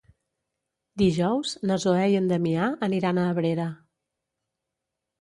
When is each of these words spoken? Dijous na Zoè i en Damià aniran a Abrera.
Dijous 1.01 1.53
na 1.71 1.77
Zoè 1.85 2.09
i 2.15 2.19
en 2.23 2.33
Damià 2.33 2.73
aniran 2.91 3.21
a 3.27 3.31
Abrera. 3.37 3.71